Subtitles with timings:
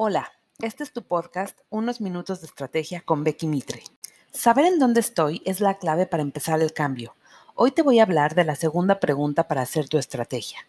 [0.00, 0.30] Hola,
[0.60, 3.82] este es tu podcast Unos Minutos de Estrategia con Becky Mitre.
[4.30, 7.16] Saber en dónde estoy es la clave para empezar el cambio.
[7.56, 10.60] Hoy te voy a hablar de la segunda pregunta para hacer tu estrategia.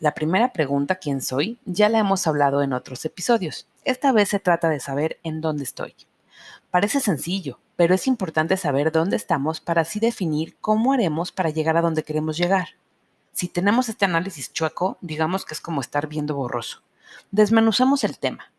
[0.00, 1.58] La primera pregunta, ¿quién soy?
[1.64, 3.66] Ya la hemos hablado en otros episodios.
[3.84, 5.94] Esta vez se trata de saber en dónde estoy.
[6.70, 11.78] Parece sencillo, pero es importante saber dónde estamos para así definir cómo haremos para llegar
[11.78, 12.76] a donde queremos llegar.
[13.32, 16.82] Si tenemos este análisis chueco, digamos que es como estar viendo borroso.
[17.30, 18.50] Desmenuzamos el tema.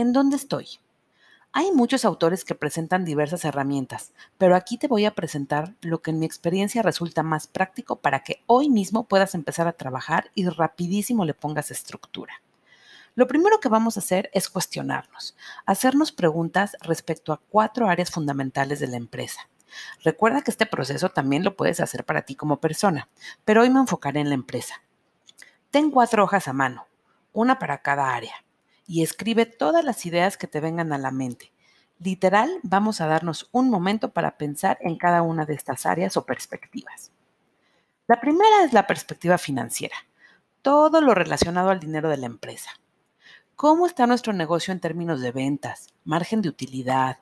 [0.00, 0.66] ¿En dónde estoy?
[1.52, 6.10] Hay muchos autores que presentan diversas herramientas, pero aquí te voy a presentar lo que
[6.10, 10.48] en mi experiencia resulta más práctico para que hoy mismo puedas empezar a trabajar y
[10.48, 12.40] rapidísimo le pongas estructura.
[13.14, 15.36] Lo primero que vamos a hacer es cuestionarnos,
[15.66, 19.50] hacernos preguntas respecto a cuatro áreas fundamentales de la empresa.
[20.02, 23.10] Recuerda que este proceso también lo puedes hacer para ti como persona,
[23.44, 24.76] pero hoy me enfocaré en la empresa.
[25.70, 26.86] Ten cuatro hojas a mano,
[27.34, 28.32] una para cada área
[28.90, 31.52] y escribe todas las ideas que te vengan a la mente.
[32.00, 36.26] Literal, vamos a darnos un momento para pensar en cada una de estas áreas o
[36.26, 37.12] perspectivas.
[38.08, 39.94] La primera es la perspectiva financiera,
[40.60, 42.72] todo lo relacionado al dinero de la empresa.
[43.54, 47.20] ¿Cómo está nuestro negocio en términos de ventas, margen de utilidad,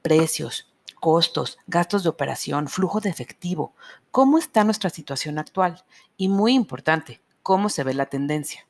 [0.00, 3.74] precios, costos, gastos de operación, flujo de efectivo?
[4.10, 5.84] ¿Cómo está nuestra situación actual?
[6.16, 8.69] Y muy importante, ¿cómo se ve la tendencia?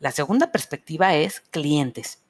[0.00, 2.20] La segunda perspectiva es clientes.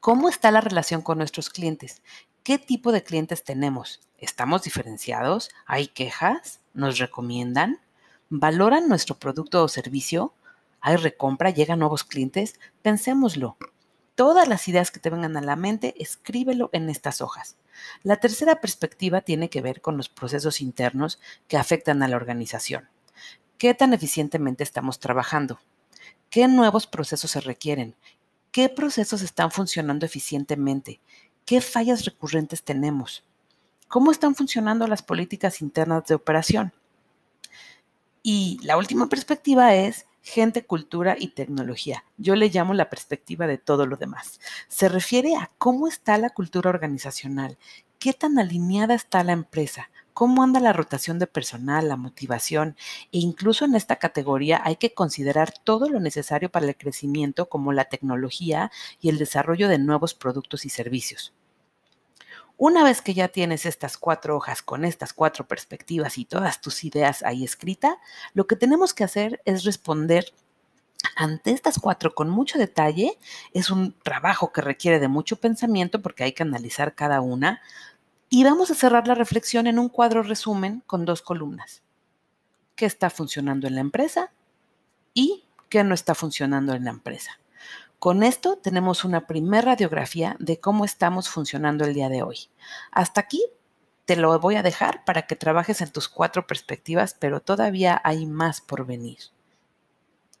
[0.00, 2.02] ¿Cómo está la relación con nuestros clientes?
[2.42, 4.02] ¿Qué tipo de clientes tenemos?
[4.18, 5.48] ¿Estamos diferenciados?
[5.64, 6.60] ¿Hay quejas?
[6.74, 7.80] ¿Nos recomiendan?
[8.28, 10.34] ¿Valoran nuestro producto o servicio?
[10.82, 11.48] ¿Hay recompra?
[11.48, 12.60] ¿Llegan nuevos clientes?
[12.82, 13.56] Pensémoslo.
[14.14, 17.56] Todas las ideas que te vengan a la mente, escríbelo en estas hojas.
[18.02, 22.90] La tercera perspectiva tiene que ver con los procesos internos que afectan a la organización.
[23.56, 25.60] ¿Qué tan eficientemente estamos trabajando?
[26.30, 27.96] ¿Qué nuevos procesos se requieren?
[28.52, 31.00] ¿Qué procesos están funcionando eficientemente?
[31.44, 33.24] ¿Qué fallas recurrentes tenemos?
[33.88, 36.72] ¿Cómo están funcionando las políticas internas de operación?
[38.22, 42.04] Y la última perspectiva es gente, cultura y tecnología.
[42.16, 44.38] Yo le llamo la perspectiva de todo lo demás.
[44.68, 47.58] Se refiere a cómo está la cultura organizacional,
[48.00, 52.74] qué tan alineada está la empresa, cómo anda la rotación de personal, la motivación
[53.12, 57.72] e incluso en esta categoría hay que considerar todo lo necesario para el crecimiento como
[57.72, 61.34] la tecnología y el desarrollo de nuevos productos y servicios.
[62.56, 66.84] Una vez que ya tienes estas cuatro hojas con estas cuatro perspectivas y todas tus
[66.84, 67.94] ideas ahí escritas,
[68.32, 70.32] lo que tenemos que hacer es responder
[71.16, 73.18] ante estas cuatro con mucho detalle.
[73.52, 77.60] Es un trabajo que requiere de mucho pensamiento porque hay que analizar cada una,
[78.32, 81.82] y vamos a cerrar la reflexión en un cuadro resumen con dos columnas.
[82.76, 84.32] ¿Qué está funcionando en la empresa?
[85.12, 87.40] Y qué no está funcionando en la empresa.
[87.98, 92.48] Con esto tenemos una primera radiografía de cómo estamos funcionando el día de hoy.
[92.92, 93.42] Hasta aquí
[94.04, 98.26] te lo voy a dejar para que trabajes en tus cuatro perspectivas, pero todavía hay
[98.26, 99.18] más por venir.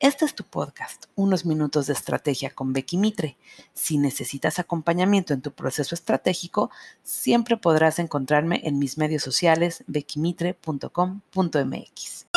[0.00, 3.36] Este es tu podcast, Unos Minutos de Estrategia con Becky Mitre.
[3.74, 6.70] Si necesitas acompañamiento en tu proceso estratégico,
[7.02, 12.29] siempre podrás encontrarme en mis medios sociales beckymitre.com.mx.